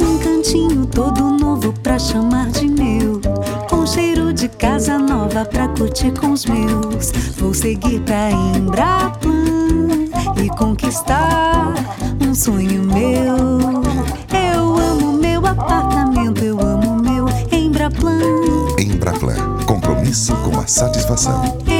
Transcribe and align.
Um 0.00 0.18
cantinho 0.18 0.86
todo 0.86 1.22
novo 1.22 1.72
pra 1.82 1.98
chamar 1.98 2.50
de 2.50 2.66
meu. 2.68 3.20
Com 3.68 3.86
cheiro 3.86 4.32
de 4.32 4.48
casa 4.48 4.98
nova 4.98 5.44
pra 5.44 5.68
curtir 5.68 6.12
com 6.12 6.32
os 6.32 6.44
meus. 6.46 7.12
Vou 7.38 7.54
seguir 7.54 8.00
pra 8.00 8.30
Embraplan 8.30 10.06
e 10.42 10.48
conquistar 10.50 11.74
um 12.26 12.34
sonho 12.34 12.82
meu. 12.82 13.82
Eu 14.32 14.76
amo 14.76 15.12
meu 15.14 15.46
apartamento, 15.46 16.44
eu 16.44 16.60
amo 16.60 16.96
meu 17.02 17.26
Embraplan. 17.50 18.20
Embraplan, 18.78 19.64
compromisso 19.66 20.34
com 20.36 20.58
a 20.58 20.66
satisfação. 20.66 21.75